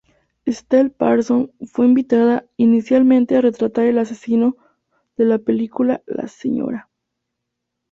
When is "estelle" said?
0.45-0.89